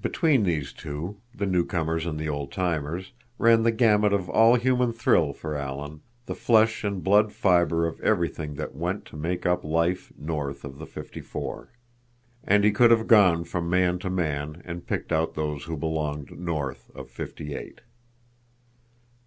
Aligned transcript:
Between 0.00 0.44
these 0.44 0.72
two, 0.72 1.18
the 1.34 1.44
newcomers 1.44 2.06
and 2.06 2.18
the 2.18 2.30
old 2.30 2.50
timers, 2.50 3.12
ran 3.36 3.62
the 3.62 3.70
gamut 3.70 4.10
of 4.10 4.30
all 4.30 4.54
human 4.54 4.90
thrill 4.94 5.34
for 5.34 5.54
Alan, 5.54 6.00
the 6.24 6.34
flesh 6.34 6.82
and 6.82 7.04
blood 7.04 7.30
fiber 7.30 7.86
of 7.86 8.00
everything 8.00 8.54
that 8.54 8.74
went 8.74 9.04
to 9.04 9.18
make 9.18 9.44
up 9.44 9.62
life 9.64 10.10
north 10.16 10.64
of 10.64 10.78
Fifty 10.88 11.20
four. 11.20 11.74
And 12.42 12.64
he 12.64 12.72
could 12.72 12.90
have 12.90 13.06
gone 13.06 13.44
from 13.44 13.68
man 13.68 13.98
to 13.98 14.08
man 14.08 14.62
and 14.64 14.86
picked 14.86 15.12
out 15.12 15.34
those 15.34 15.64
who 15.64 15.76
belonged 15.76 16.30
north 16.40 16.90
of 16.94 17.10
Fifty 17.10 17.54
eight. 17.54 17.82